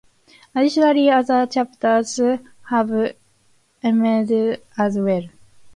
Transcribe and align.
Additionally, 0.55 1.11
other 1.11 1.45
chapters 1.45 2.19
have 2.71 3.15
emerged 3.83 4.59
as 4.75 4.97
well. 4.97 5.27